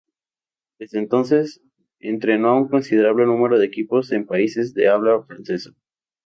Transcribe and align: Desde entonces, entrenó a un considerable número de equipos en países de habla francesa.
Desde 0.79 0.97
entonces, 0.97 1.61
entrenó 1.99 2.47
a 2.49 2.57
un 2.59 2.69
considerable 2.69 3.23
número 3.27 3.59
de 3.59 3.67
equipos 3.67 4.11
en 4.11 4.25
países 4.25 4.73
de 4.73 4.87
habla 4.87 5.21
francesa. 5.27 5.69